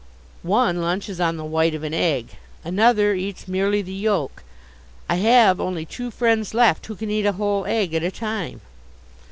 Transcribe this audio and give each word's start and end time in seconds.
One 0.41 0.81
lunches 0.81 1.21
on 1.21 1.37
the 1.37 1.45
white 1.45 1.75
of 1.75 1.83
an 1.83 1.93
egg. 1.93 2.29
Another 2.63 3.13
eats 3.13 3.47
merely 3.47 3.83
the 3.83 3.93
yolk. 3.93 4.41
I 5.07 5.17
have 5.17 5.61
only 5.61 5.85
two 5.85 6.09
friends 6.09 6.55
left 6.55 6.87
who 6.87 6.95
can 6.95 7.11
eat 7.11 7.27
a 7.27 7.33
whole 7.33 7.67
egg 7.67 7.93
at 7.93 8.01
a 8.01 8.09
time. 8.09 8.61